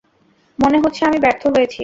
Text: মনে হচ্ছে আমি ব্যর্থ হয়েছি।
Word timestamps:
মনে 0.59 0.77
হচ্ছে 0.83 1.01
আমি 1.05 1.17
ব্যর্থ 1.19 1.43
হয়েছি। 1.47 1.79